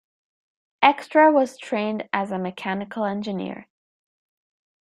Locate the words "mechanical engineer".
2.39-3.67